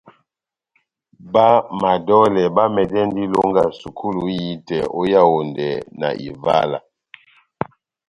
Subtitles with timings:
[1.31, 1.47] Bá
[1.81, 6.79] madolè bá mɛdɛndi ilonga sukulu ihitɛ ó Yaondɛ na Ivala.